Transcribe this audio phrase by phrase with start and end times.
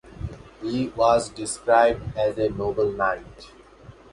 [0.63, 3.51] He was described as a "noble knight".